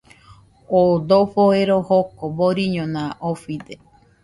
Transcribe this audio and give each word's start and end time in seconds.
Oo 0.77 0.95
dofo 1.09 1.43
ero 1.61 1.77
joko 1.87 2.23
boriñona 2.37 3.03
ofide. 3.31 3.75